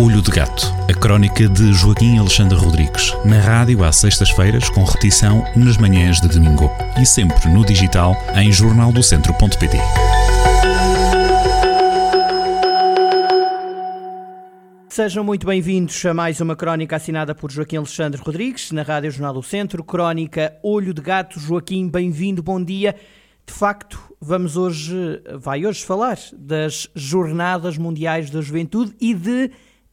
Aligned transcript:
Olho 0.00 0.22
de 0.22 0.30
Gato, 0.30 0.72
a 0.88 0.94
crónica 0.94 1.48
de 1.48 1.72
Joaquim 1.72 2.18
Alexandre 2.18 2.56
Rodrigues, 2.56 3.12
na 3.24 3.40
rádio 3.40 3.82
às 3.82 3.96
sextas-feiras, 3.96 4.70
com 4.70 4.84
repetição 4.84 5.42
nas 5.56 5.76
manhãs 5.76 6.20
de 6.20 6.28
domingo 6.28 6.70
e 7.02 7.04
sempre 7.04 7.48
no 7.48 7.66
digital 7.66 8.14
em 8.36 8.52
jornaldocentro.pt. 8.52 9.76
Sejam 14.88 15.24
muito 15.24 15.44
bem-vindos 15.44 16.06
a 16.06 16.14
mais 16.14 16.40
uma 16.40 16.54
crónica 16.54 16.94
assinada 16.94 17.34
por 17.34 17.50
Joaquim 17.50 17.78
Alexandre 17.78 18.22
Rodrigues, 18.24 18.70
na 18.70 18.82
Rádio 18.82 19.10
Jornal 19.10 19.34
do 19.34 19.42
Centro, 19.42 19.82
crónica 19.82 20.54
Olho 20.62 20.94
de 20.94 21.02
Gato. 21.02 21.40
Joaquim, 21.40 21.88
bem-vindo, 21.88 22.40
bom 22.40 22.62
dia. 22.62 22.94
De 23.44 23.52
facto, 23.52 23.98
vamos 24.20 24.56
hoje, 24.56 24.94
vai 25.40 25.66
hoje 25.66 25.84
falar 25.84 26.18
das 26.36 26.88
Jornadas 26.94 27.76
Mundiais 27.76 28.30
da 28.30 28.40
Juventude 28.40 28.94
e 29.00 29.12
de 29.12 29.50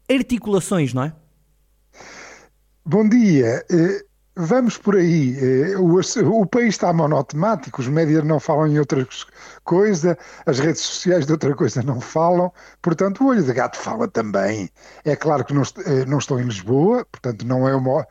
articulações, 0.10 0.94
não 0.94 1.04
é? 1.04 1.14
Bom 2.86 3.08
dia. 3.08 3.66
Eh, 3.72 4.06
vamos 4.36 4.78
por 4.78 4.96
aí. 4.96 5.36
Eh, 5.40 5.78
o, 5.78 6.46
país 6.46 6.76
está 6.76 6.94
monotemático, 6.94 7.82
os 7.82 7.88
médias 7.88 8.24
não 8.24 8.40
falam 8.40 8.68
em 8.68 8.78
outra 8.78 9.08
coisa, 9.64 10.18
as 10.46 10.60
redes 10.60 10.82
sociais 10.82 11.26
de 11.26 11.32
outra 11.32 11.56
coisa 11.56 11.82
não 11.82 12.00
falam, 12.00 12.52
portanto 12.82 13.24
o 13.24 13.28
olho 13.28 13.44
de 13.44 13.54
gato 13.54 13.78
fala 13.78 14.08
também. 14.08 14.70
É 15.04 15.16
claro 15.16 15.44
que 15.46 15.54
não, 15.54 15.64
eh, 15.64 16.18
estou 16.18 16.40
em 16.40 16.44
Lisboa, 16.44 17.06
portanto 17.12 17.46
não 17.46 17.68
é 17.68 17.76
uma 17.76 18.06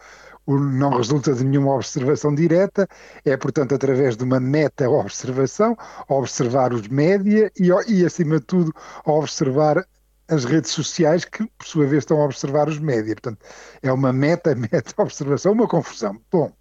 não 0.47 0.91
resulta 0.91 1.33
de 1.33 1.45
nenhuma 1.45 1.75
observação 1.75 2.35
direta, 2.35 2.87
é, 3.25 3.37
portanto, 3.37 3.75
através 3.75 4.17
de 4.17 4.25
uma 4.25 4.39
meta-observação, 4.39 5.77
observar 6.09 6.73
os 6.73 6.87
média 6.89 7.51
e, 7.59 7.71
e, 7.89 8.05
acima 8.05 8.39
de 8.39 8.45
tudo, 8.45 8.73
observar 9.07 9.87
as 10.29 10.45
redes 10.45 10.71
sociais 10.71 11.25
que, 11.25 11.47
por 11.59 11.67
sua 11.67 11.87
vez, 11.87 12.03
estão 12.03 12.21
a 12.21 12.25
observar 12.25 12.69
os 12.69 12.79
média. 12.79 13.15
Portanto, 13.15 13.45
é 13.83 13.93
uma 13.93 14.13
meta-meta-observação, 14.13 15.53
uma 15.55 15.69
confusão. 15.69 16.21
Bom, 16.31 16.53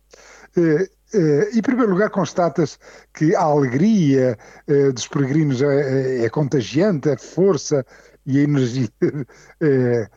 eh, 0.57 0.89
eh, 1.13 1.49
em 1.53 1.61
primeiro 1.61 1.91
lugar, 1.91 2.09
constatas 2.09 2.79
que 3.13 3.35
a 3.35 3.41
alegria 3.41 4.37
eh, 4.67 4.91
dos 4.91 5.07
peregrinos 5.07 5.61
é, 5.61 6.21
é, 6.21 6.25
é 6.25 6.29
contagiante, 6.29 7.09
a 7.09 7.17
força 7.17 7.85
e 8.25 8.39
a 8.39 8.43
energia 8.43 8.89
eh, 9.61 10.09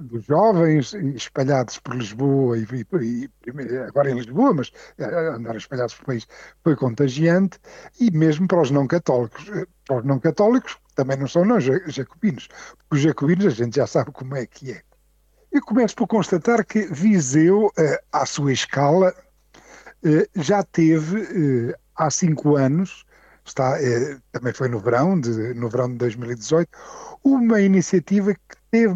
dos 0.00 0.24
jovens 0.24 0.94
espalhados 0.94 1.78
por 1.78 1.96
Lisboa 1.96 2.58
e, 2.58 2.66
e, 3.00 3.30
e, 3.46 3.78
agora 3.78 4.10
em 4.10 4.14
Lisboa, 4.14 4.54
mas 4.54 4.72
eh, 4.98 5.04
andar 5.04 5.56
espalhados 5.56 5.94
pelo 5.94 6.06
país 6.06 6.26
foi 6.62 6.76
contagiante 6.76 7.58
e 8.00 8.10
mesmo 8.10 8.46
para 8.46 8.60
os 8.60 8.70
não 8.70 8.86
católicos. 8.86 9.48
Eh, 9.48 9.66
para 9.86 9.98
os 9.98 10.04
não 10.04 10.18
católicos 10.18 10.78
também 10.94 11.16
não 11.16 11.26
são 11.26 11.44
não 11.44 11.60
jacobinos, 11.60 12.48
porque 12.48 12.96
os 12.96 13.00
jacobinos 13.00 13.46
a 13.46 13.50
gente 13.50 13.76
já 13.76 13.86
sabe 13.86 14.12
como 14.12 14.36
é 14.36 14.46
que 14.46 14.72
é. 14.72 14.82
Eu 15.52 15.62
começo 15.62 15.94
por 15.94 16.06
constatar 16.06 16.64
que 16.64 16.86
Viseu, 16.86 17.70
à 18.12 18.26
sua 18.26 18.52
escala, 18.52 19.14
já 20.34 20.62
teve 20.64 21.74
há 21.94 22.10
cinco 22.10 22.56
anos 22.56 23.04
está, 23.44 23.76
também 24.32 24.52
foi 24.52 24.68
no 24.68 24.78
verão, 24.78 25.20
de, 25.20 25.54
no 25.54 25.68
verão 25.68 25.90
de 25.90 25.96
2018, 25.96 26.68
uma 27.22 27.60
iniciativa 27.60 28.34
que 28.34 28.56
teve 28.70 28.94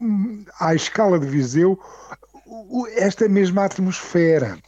hum, 0.00 0.44
à 0.58 0.74
escala 0.74 1.18
de 1.18 1.26
Viseu 1.26 1.78
esta 2.96 3.28
mesma 3.28 3.64
atmosfera. 3.64 4.58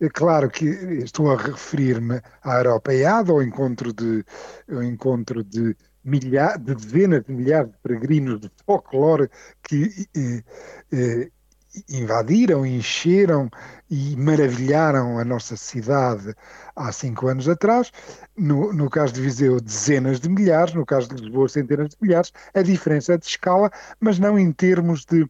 É 0.00 0.08
claro 0.08 0.50
que 0.50 0.66
estou 0.66 1.30
a 1.30 1.36
referir-me 1.36 2.20
à 2.42 2.56
Europeada, 2.58 3.32
ao 3.32 3.42
encontro 3.42 3.92
de, 3.92 4.24
ao 4.70 4.82
encontro 4.82 5.44
de, 5.44 5.76
milhar, 6.04 6.58
de 6.58 6.74
dezenas 6.74 7.24
de 7.24 7.32
milhares 7.32 7.70
de 7.70 7.78
peregrinos 7.78 8.40
de 8.40 8.50
folclore 8.66 9.30
que 9.62 10.06
eh, 10.16 10.42
eh, 10.92 11.30
invadiram, 11.88 12.64
encheram 12.64 13.50
e 13.90 14.16
maravilharam 14.16 15.18
a 15.18 15.24
nossa 15.24 15.56
cidade 15.56 16.34
há 16.76 16.92
cinco 16.92 17.26
anos 17.26 17.48
atrás. 17.48 17.90
No, 18.36 18.72
no 18.72 18.88
caso 18.88 19.14
de 19.14 19.20
Viseu, 19.20 19.60
dezenas 19.60 20.20
de 20.20 20.28
milhares, 20.28 20.74
no 20.74 20.86
caso 20.86 21.08
de 21.08 21.22
Lisboa, 21.22 21.48
centenas 21.48 21.90
de 21.90 21.96
milhares. 22.00 22.32
A 22.54 22.62
diferença 22.62 23.14
é 23.14 23.18
de 23.18 23.26
escala, 23.26 23.70
mas 24.00 24.18
não 24.18 24.38
em 24.38 24.52
termos 24.52 25.04
de, 25.04 25.28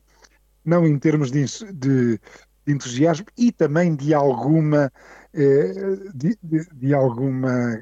não 0.65 0.87
em 0.87 0.99
termos 0.99 1.31
de, 1.31 1.45
de, 1.73 2.21
de 2.67 2.73
entusiasmo 2.73 3.27
e 3.37 3.53
também 3.53 3.95
de 3.95 4.15
alguma 4.15 4.93
eh, 5.33 5.97
de, 6.15 6.39
de, 6.43 6.67
de, 6.73 6.95
alguma 6.95 7.79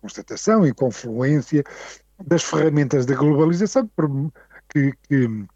constatação 0.00 0.66
e 0.66 0.72
confluência 0.72 1.62
das 2.26 2.42
ferramentas 2.42 3.06
da 3.06 3.14
globalização 3.14 3.88
que, 4.68 4.92
que 5.02 5.46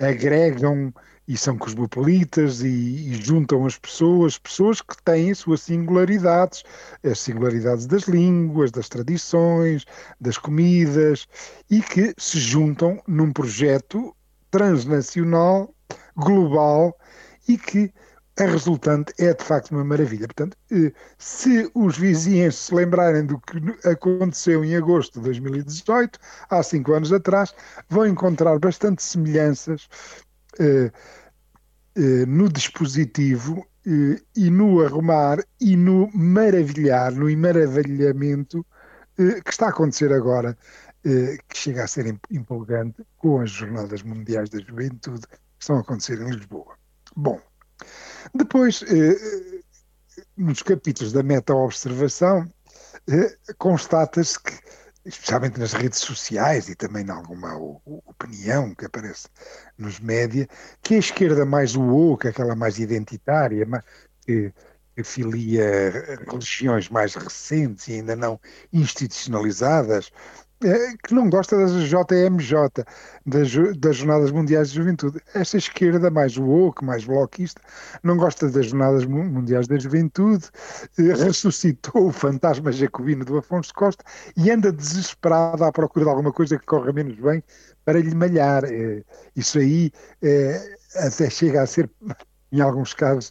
agregam 0.00 0.92
e 1.28 1.36
são 1.36 1.58
cosmopolitas 1.58 2.62
e, 2.62 2.68
e, 2.68 3.14
juntam 3.14 3.66
as 3.66 3.76
pessoas, 3.76 4.38
pessoas 4.38 4.80
que 4.80 5.02
têm 5.02 5.32
as 5.32 5.38
suas 5.38 5.60
singularidades, 5.62 6.62
as 7.02 7.18
singularidades 7.18 7.86
das 7.86 8.04
línguas, 8.04 8.70
das 8.70 8.88
tradições, 8.88 9.84
das 10.20 10.38
comidas, 10.38 11.26
e 11.68 11.80
que 11.80 12.14
se 12.16 12.38
juntam 12.38 13.02
num 13.08 13.32
projeto 13.32 14.14
transnacional, 14.50 15.74
global, 16.16 16.96
e 17.48 17.56
que 17.58 17.92
a 18.38 18.44
resultante 18.44 19.14
é 19.18 19.32
de 19.32 19.42
facto 19.42 19.70
uma 19.70 19.84
maravilha. 19.84 20.26
Portanto, 20.26 20.56
eh, 20.70 20.92
se 21.18 21.70
os 21.74 21.96
vizinhos 21.96 22.56
se 22.56 22.74
lembrarem 22.74 23.24
do 23.24 23.40
que 23.40 23.88
aconteceu 23.88 24.62
em 24.64 24.76
agosto 24.76 25.14
de 25.14 25.24
2018, 25.24 26.18
há 26.50 26.62
cinco 26.62 26.92
anos 26.92 27.12
atrás, 27.12 27.54
vão 27.88 28.06
encontrar 28.06 28.58
bastante 28.58 29.02
semelhanças 29.02 29.88
eh, 30.58 30.90
eh, 31.96 32.26
no 32.26 32.48
dispositivo 32.48 33.66
eh, 33.86 34.20
e 34.36 34.50
no 34.50 34.82
arrumar 34.82 35.38
e 35.60 35.76
no 35.76 36.10
maravilhar, 36.14 37.12
no 37.12 37.34
maravilhamento 37.36 38.64
que 39.16 39.50
está 39.50 39.66
a 39.66 39.70
acontecer 39.70 40.12
agora, 40.12 40.54
que 41.02 41.56
chega 41.56 41.84
a 41.84 41.86
ser 41.86 42.04
empolgante 42.30 43.02
com 43.16 43.40
as 43.40 43.50
Jornadas 43.50 44.02
Mundiais 44.02 44.50
da 44.50 44.58
Juventude 44.60 45.26
que 45.26 45.38
estão 45.58 45.78
a 45.78 45.80
acontecer 45.80 46.20
em 46.20 46.30
Lisboa. 46.30 46.76
Bom, 47.16 47.40
depois, 48.34 48.84
nos 50.36 50.62
capítulos 50.62 51.12
da 51.12 51.22
meta-observação, 51.22 52.46
constata-se 53.58 54.38
que 54.38 54.52
especialmente 55.06 55.58
nas 55.58 55.72
redes 55.72 56.00
sociais 56.00 56.68
e 56.68 56.74
também 56.74 57.06
em 57.06 57.10
alguma 57.10 57.56
opinião 57.56 58.74
que 58.74 58.84
aparece 58.84 59.28
nos 59.78 60.00
média, 60.00 60.48
que 60.82 60.96
a 60.96 60.98
esquerda 60.98 61.46
mais 61.46 61.76
woke, 61.76 62.26
aquela 62.26 62.56
mais 62.56 62.78
identitária, 62.78 63.64
que, 64.22 64.52
que 64.94 65.04
filia 65.04 66.02
religiões 66.28 66.88
mais 66.88 67.14
recentes 67.14 67.86
e 67.86 67.92
ainda 67.92 68.16
não 68.16 68.40
institucionalizadas, 68.72 70.10
que 70.60 71.14
não 71.14 71.28
gosta 71.28 71.56
das 71.56 71.72
JMJ, 71.72 72.84
das, 73.26 73.78
das 73.78 73.96
Jornadas 73.96 74.30
Mundiais 74.30 74.70
de 74.70 74.76
Juventude. 74.76 75.20
Esta 75.34 75.58
esquerda 75.58 76.10
mais 76.10 76.36
woke, 76.36 76.84
mais 76.84 77.04
bloquista, 77.04 77.60
não 78.02 78.16
gosta 78.16 78.48
das 78.48 78.66
Jornadas 78.66 79.04
Mundiais 79.04 79.66
da 79.66 79.78
Juventude, 79.78 80.46
eh, 80.98 81.02
ressuscitou 81.24 82.08
o 82.08 82.12
fantasma 82.12 82.72
jacobino 82.72 83.24
do 83.24 83.38
Afonso 83.38 83.72
Costa 83.74 84.04
e 84.36 84.50
anda 84.50 84.72
desesperado 84.72 85.62
à 85.64 85.70
procura 85.72 86.06
de 86.06 86.10
alguma 86.10 86.32
coisa 86.32 86.58
que 86.58 86.66
corra 86.66 86.92
menos 86.92 87.18
bem 87.18 87.42
para 87.84 88.00
lhe 88.00 88.14
malhar. 88.14 88.64
Eh, 88.64 89.04
isso 89.34 89.58
aí 89.58 89.92
até 90.96 91.28
chega 91.28 91.62
a 91.62 91.66
ser, 91.66 91.90
em 92.50 92.60
alguns 92.60 92.94
casos, 92.94 93.30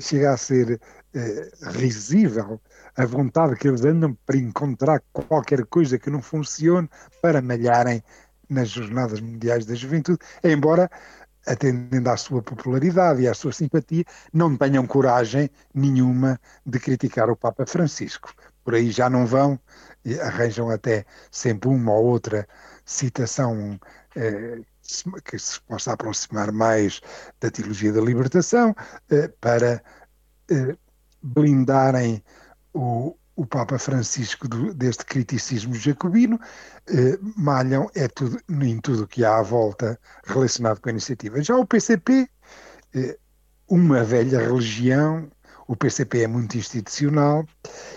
chega 0.00 0.32
a 0.32 0.36
ser 0.36 0.80
risível 1.72 2.60
a 2.96 3.04
vontade 3.06 3.56
que 3.56 3.68
eles 3.68 3.84
andam 3.84 4.16
para 4.26 4.36
encontrar 4.36 5.02
qualquer 5.12 5.64
coisa 5.66 5.98
que 5.98 6.10
não 6.10 6.20
funcione 6.20 6.88
para 7.22 7.42
malharem 7.42 8.02
nas 8.48 8.70
Jornadas 8.70 9.20
Mundiais 9.20 9.66
da 9.66 9.74
Juventude, 9.74 10.18
embora, 10.42 10.90
atendendo 11.46 12.10
à 12.10 12.16
sua 12.16 12.42
popularidade 12.42 13.22
e 13.22 13.28
à 13.28 13.34
sua 13.34 13.52
simpatia, 13.52 14.04
não 14.32 14.56
tenham 14.56 14.86
coragem 14.86 15.50
nenhuma 15.74 16.40
de 16.64 16.78
criticar 16.78 17.30
o 17.30 17.36
Papa 17.36 17.66
Francisco. 17.66 18.32
Por 18.64 18.74
aí 18.74 18.90
já 18.90 19.08
não 19.08 19.26
vão, 19.26 19.58
arranjam 20.22 20.70
até 20.70 21.04
sempre 21.30 21.68
uma 21.68 21.92
ou 21.92 22.04
outra 22.06 22.46
citação 22.84 23.78
eh, 24.14 24.60
que 25.24 25.38
se 25.38 25.60
possa 25.62 25.92
aproximar 25.92 26.52
mais 26.52 27.00
da 27.40 27.50
teologia 27.50 27.92
da 27.92 28.00
libertação 28.00 28.74
eh, 29.10 29.28
para 29.40 29.82
eh, 30.50 30.76
blindarem 31.22 32.22
o, 32.72 33.16
o 33.34 33.46
Papa 33.46 33.78
Francisco 33.78 34.48
do, 34.48 34.72
deste 34.74 35.04
criticismo 35.04 35.74
jacobino, 35.74 36.40
eh, 36.88 37.18
malham 37.36 37.90
é 37.94 38.08
tudo, 38.08 38.38
em 38.48 38.80
tudo 38.80 39.04
o 39.04 39.06
que 39.06 39.24
há 39.24 39.38
à 39.38 39.42
volta 39.42 39.98
relacionado 40.24 40.80
com 40.80 40.88
a 40.88 40.92
iniciativa. 40.92 41.42
Já 41.42 41.56
o 41.56 41.66
PCP, 41.66 42.28
eh, 42.94 43.18
uma 43.68 44.04
velha 44.04 44.38
religião, 44.38 45.28
o 45.66 45.76
PCP 45.76 46.22
é 46.22 46.26
muito 46.26 46.56
institucional 46.56 47.44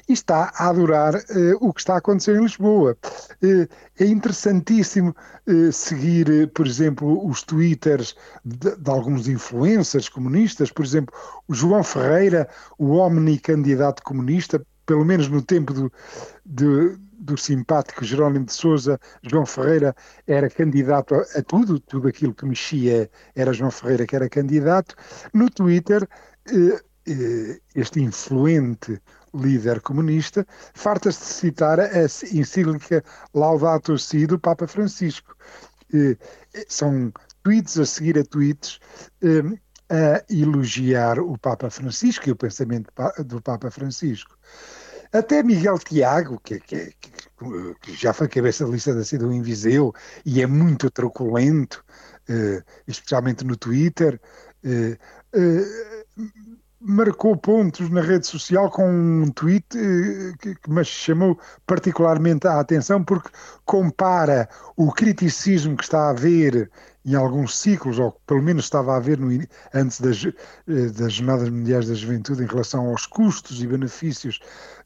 e 0.07 0.13
está 0.13 0.51
a 0.55 0.69
adorar 0.69 1.15
uh, 1.15 1.57
o 1.59 1.73
que 1.73 1.81
está 1.81 1.95
a 1.95 1.97
acontecer 1.97 2.35
em 2.35 2.43
Lisboa. 2.43 2.97
Uh, 3.43 3.67
é 3.99 4.05
interessantíssimo 4.05 5.15
uh, 5.47 5.71
seguir, 5.71 6.49
por 6.53 6.65
exemplo, 6.65 7.25
os 7.27 7.43
twitters 7.43 8.15
de, 8.43 8.75
de, 8.75 8.89
alguns 8.89 9.27
influencers 9.27 10.09
comunistas, 10.09 10.71
por 10.71 10.83
exemplo, 10.83 11.13
o 11.47 11.53
João 11.53 11.83
Ferreira, 11.83 12.49
o 12.77 12.95
omni-candidato 12.95 14.03
comunista, 14.03 14.61
pelo 14.85 15.05
menos 15.05 15.27
no 15.27 15.41
tempo 15.41 15.73
do, 15.73 15.91
do, 16.43 16.97
do 17.19 17.37
simpático 17.37 18.03
Jerónimo 18.03 18.45
de 18.45 18.53
Souza, 18.53 18.99
João 19.21 19.45
Ferreira 19.45 19.95
era 20.25 20.49
candidato 20.49 21.13
a, 21.13 21.19
a 21.37 21.43
tudo, 21.43 21.79
tudo 21.79 22.07
aquilo 22.07 22.33
que 22.33 22.45
mexia 22.45 23.09
era 23.35 23.53
João 23.53 23.69
Ferreira 23.69 24.07
que 24.07 24.15
era 24.15 24.27
candidato. 24.27 24.95
No 25.31 25.49
Twitter, 25.49 26.07
eh, 26.47 26.81
este 27.75 28.01
influente 28.01 29.01
líder 29.33 29.81
comunista, 29.81 30.45
farta-se 30.73 31.19
de 31.19 31.25
citar 31.25 31.79
a 31.79 32.03
encíclica 32.33 33.03
Laudato 33.33 33.97
Si 33.97 34.25
do 34.25 34.39
Papa 34.39 34.67
Francisco. 34.67 35.35
Eh, 35.93 36.17
são 36.67 37.11
tweets 37.43 37.77
a 37.77 37.85
seguir 37.85 38.17
a 38.17 38.23
tweets 38.23 38.79
eh, 39.21 39.43
a 39.89 40.23
elogiar 40.29 41.19
o 41.19 41.37
Papa 41.37 41.69
Francisco 41.69 42.29
e 42.29 42.31
o 42.31 42.35
pensamento 42.35 42.91
do 43.25 43.41
Papa 43.41 43.71
Francisco. 43.71 44.37
Até 45.11 45.41
Miguel 45.41 45.79
Tiago, 45.79 46.39
que, 46.39 46.59
que, 46.59 46.93
que 47.81 47.95
já 47.95 48.13
foi 48.13 48.27
cabeça 48.27 48.65
de 48.65 48.71
lista 48.71 48.93
da 48.93 49.03
cidade 49.03 49.33
em 49.33 49.41
Viseu 49.41 49.91
e 50.23 50.39
é 50.39 50.45
muito 50.45 50.91
truculento, 50.91 51.83
especialmente 52.85 53.43
no 53.43 53.57
Twitter, 53.57 54.21
marcou 56.81 57.35
pontos 57.35 57.89
na 57.89 58.01
rede 58.01 58.25
social 58.25 58.69
com 58.71 58.89
um 58.89 59.31
tweet 59.31 59.65
eh, 59.77 60.33
que, 60.39 60.69
me 60.69 60.83
chamou 60.83 61.37
particularmente 61.67 62.47
a 62.47 62.59
atenção 62.59 63.03
porque 63.03 63.29
compara 63.65 64.47
o 64.77 64.91
criticismo 64.91 65.75
que 65.75 65.83
está 65.83 66.07
a 66.07 66.09
haver 66.11 66.71
em 67.09 67.15
alguns 67.15 67.57
ciclos, 67.57 67.97
ou 67.97 68.11
pelo 68.27 68.41
menos 68.41 68.65
estava 68.65 68.93
a 68.93 68.97
haver 68.97 69.19
antes 69.73 69.99
das, 69.99 70.23
eh, 70.25 70.89
das 70.95 71.13
Jornadas 71.13 71.49
Mundiais 71.49 71.87
da 71.87 71.95
Juventude, 71.95 72.43
em 72.43 72.45
relação 72.45 72.87
aos 72.87 73.07
custos 73.07 73.63
e 73.63 73.67
benefícios 73.67 74.39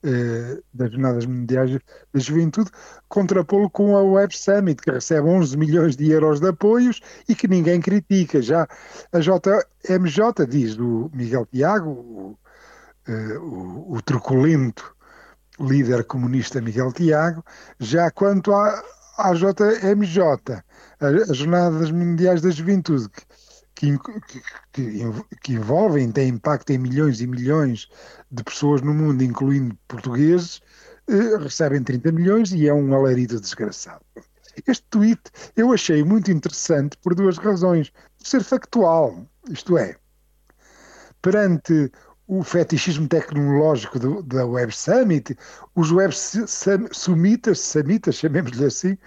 eh, 0.04 0.58
das 0.74 0.92
Jornadas 0.92 1.26
Mundiais 1.26 1.72
da 2.14 2.20
Juventude, 2.20 2.72
contrapô-lo 3.10 3.70
com 3.70 3.98
a 3.98 4.02
Web 4.02 4.38
Summit, 4.38 4.82
que 4.82 4.92
recebe 4.92 5.28
11 5.28 5.58
milhões 5.58 5.98
de 5.98 6.10
euros 6.12 6.40
de 6.40 6.48
apoios 6.48 7.02
e 7.28 7.36
que 7.36 7.48
ninguém 7.48 7.82
critica. 7.82 8.42
Já 8.42 8.68
a 9.12 9.20
JMJ, 9.20 10.46
diz 10.48 10.78
do 10.78 11.12
Miguel 11.14 11.46
Tiago, 11.52 11.90
o, 11.90 12.38
eh, 13.06 13.38
o, 13.38 13.96
o 13.96 14.02
truculento 14.02 14.96
líder 15.60 16.06
comunista 16.06 16.62
Miguel 16.62 16.94
Tiago, 16.94 17.44
já 17.80 18.10
quanto 18.10 18.54
à, 18.54 18.82
à 19.18 19.34
JMJ, 19.34 20.64
as 21.00 21.38
Jornadas 21.38 21.92
Mundiais 21.92 22.42
da 22.42 22.50
Juventude, 22.50 23.10
que, 23.76 23.98
que, 24.72 25.02
que, 25.42 25.54
envolvem, 25.54 26.12
têm 26.12 26.30
impacto 26.30 26.72
em 26.72 26.78
milhões 26.78 27.22
e 27.22 27.28
milhões 27.28 27.90
de 28.32 28.44
pessoas 28.44 28.82
no 28.82 28.94
mundo, 28.94 29.24
incluindo 29.24 29.78
portugueses, 29.88 30.62
eh, 31.08 31.38
recebem 31.38 31.84
30 31.84 32.12
milhões 32.12 32.52
e 32.54 32.68
é 32.68 32.74
um 32.74 32.94
alarido 32.94 33.40
desgraçado. 33.40 34.04
Este 34.68 34.86
tweet 34.90 35.22
eu 35.56 35.74
achei 35.74 36.04
muito 36.04 36.32
interessante 36.32 36.98
por 36.98 37.16
duas 37.16 37.38
razões. 37.38 37.92
Ser 38.18 38.44
factual, 38.44 39.28
isto 39.50 39.78
é, 39.78 39.96
perante 41.22 41.92
o 42.28 42.44
fetichismo 42.44 43.08
tecnológico 43.08 44.00
do, 44.00 44.24
da 44.24 44.46
Web 44.46 44.74
Summit, 44.76 45.38
os 45.76 45.92
Web 45.92 46.14
Summitas, 46.92 47.60
Summitas, 47.60 48.16
chamemos-lhe 48.16 48.66
assim, 48.66 48.98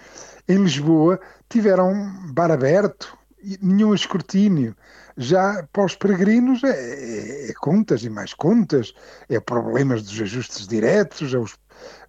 em 0.47 0.63
Lisboa, 0.63 1.19
tiveram 1.49 1.93
bar 2.33 2.51
aberto, 2.51 3.17
nenhum 3.61 3.93
escrutínio. 3.93 4.75
Já 5.17 5.67
para 5.73 5.85
os 5.85 5.95
peregrinos 5.95 6.63
é, 6.63 6.69
é, 6.69 7.49
é, 7.49 7.53
contas 7.53 8.03
e 8.03 8.09
mais 8.09 8.33
contas, 8.33 8.93
é 9.27 9.39
problemas 9.39 10.03
dos 10.03 10.21
ajustes 10.21 10.67
diretos, 10.67 11.33
é 11.33 11.39
os, 11.39 11.57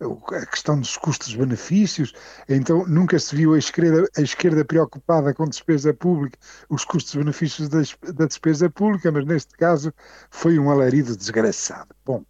a 0.00 0.47
questão 0.47 0.79
dos 0.81 0.97
custos-benefícios. 0.97 2.12
Então 2.49 2.87
nunca 2.87 3.19
se 3.19 3.35
viu 3.35 3.55
a 3.55 3.59
esquerda, 3.59 4.09
a 4.17 4.20
esquerda 4.20 4.65
preocupada 4.65 5.35
com 5.35 5.49
despesa 5.49 5.93
pública, 5.94 6.38
os 6.69 6.85
custos-benefícios 6.85 7.69
da, 7.69 7.81
da 8.12 8.26
despesa 8.26 8.70
pública, 8.70 9.11
mas 9.11 9.25
neste 9.25 9.56
caso 9.56 9.93
foi 10.31 10.59
um 10.59 10.70
alarido 10.70 11.17
desgraçado. 11.17 11.94
Bom, 12.05 12.25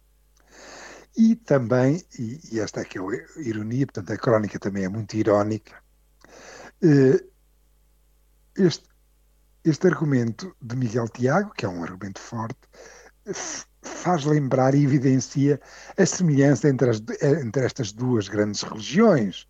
e 1.17 1.35
também, 1.35 2.03
e, 2.17 2.39
e 2.51 2.59
esta 2.59 2.81
é 2.81 2.85
que 2.85 2.97
é 2.97 3.01
a 3.01 3.41
ironia, 3.41 3.85
portanto 3.85 4.11
a 4.11 4.17
crónica 4.17 4.59
também 4.59 4.85
é 4.85 4.89
muito 4.89 5.15
irónica, 5.15 5.75
eh, 6.81 7.23
este, 8.55 8.85
este 9.63 9.87
argumento 9.87 10.55
de 10.61 10.75
Miguel 10.75 11.09
Tiago, 11.09 11.51
que 11.53 11.65
é 11.65 11.69
um 11.69 11.83
argumento 11.83 12.19
forte, 12.19 12.59
faz 13.81 14.25
lembrar 14.25 14.75
e 14.75 14.83
evidencia 14.83 15.59
a 15.97 16.05
semelhança 16.05 16.69
entre, 16.69 16.89
as, 16.89 17.01
entre 17.21 17.65
estas 17.65 17.91
duas 17.91 18.27
grandes 18.27 18.61
religiões, 18.61 19.47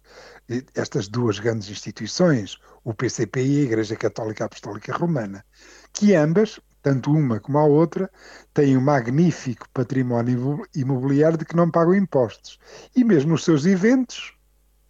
estas 0.76 1.08
duas 1.08 1.40
grandes 1.40 1.70
instituições, 1.70 2.58
o 2.84 2.94
PCP 2.94 3.44
e 3.44 3.60
a 3.60 3.64
Igreja 3.64 3.96
Católica 3.96 4.46
Apostólica 4.46 4.96
Romana, 4.96 5.46
que 5.94 6.16
ambas, 6.16 6.60
tanto 6.82 7.12
uma 7.12 7.40
como 7.40 7.58
a 7.58 7.66
outra, 7.66 8.10
têm 8.54 8.78
um 8.78 8.82
magnífico 8.82 9.68
património 9.74 10.66
imobiliário 10.76 11.38
de 11.38 11.46
que 11.46 11.56
não 11.56 11.70
pagam 11.70 11.94
impostos. 11.94 12.60
E 12.96 13.04
mesmo 13.04 13.36
os 13.36 13.44
seus 13.44 13.66
eventos, 13.66 14.34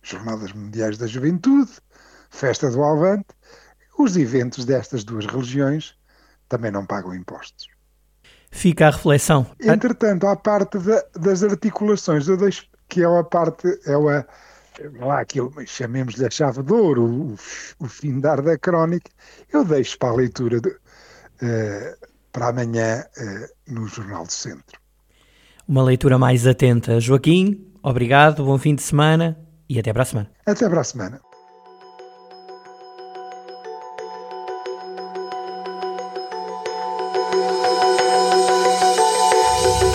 Jornadas 0.02 0.54
Mundiais 0.54 0.98
da 0.98 1.08
Juventude, 1.08 1.72
Festa 2.30 2.70
do 2.70 2.84
Alvante, 2.84 3.28
os 3.98 4.16
eventos 4.16 4.64
destas 4.64 5.04
duas 5.04 5.26
religiões 5.26 5.96
também 6.48 6.72
não 6.72 6.86
pagam 6.86 7.14
impostos. 7.14 7.68
Fica 8.52 8.88
a 8.88 8.92
reflexão. 8.92 9.46
Entretanto, 9.60 10.28
à 10.28 10.36
parte 10.36 10.78
da, 10.80 11.04
das 11.20 11.44
articulações, 11.44 12.28
eu 12.28 12.38
deixo 12.38 12.66
que 12.88 13.02
é 13.02 13.06
a 13.06 13.24
parte, 13.24 13.68
é 13.86 13.94
a, 13.94 14.26
lá 15.06 15.20
aquilo, 15.22 15.54
chamemos-lhe 15.66 16.26
a 16.26 16.30
chave 16.30 16.64
de 16.64 16.74
ouro, 16.74 17.06
o, 17.06 17.36
o 17.80 17.88
findar 17.88 18.42
da 18.42 18.58
crónica, 18.58 19.12
eu 19.54 19.64
deixo 19.64 19.98
para 20.00 20.10
a 20.10 20.16
leitura 20.16 20.60
de, 20.60 20.70
uh, 20.70 22.08
para 22.32 22.48
amanhã 22.48 23.06
uh, 23.18 23.74
no 23.74 23.88
Jornal 23.88 24.26
do 24.26 24.32
Centro. 24.32 24.80
Uma 25.68 25.84
leitura 25.84 26.18
mais 26.18 26.48
atenta. 26.48 27.00
Joaquim, 27.00 27.72
obrigado, 27.84 28.44
bom 28.44 28.58
fim 28.58 28.74
de 28.74 28.82
semana 28.82 29.38
e 29.70 29.80
até 29.80 29.94
para 29.94 30.02
a 30.02 30.06
semana. 30.06 30.32
Até 30.48 30.68
para 30.68 30.82
a 30.82 30.84
semana. 30.84 31.22